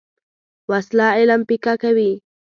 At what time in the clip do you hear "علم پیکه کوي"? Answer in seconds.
1.17-2.11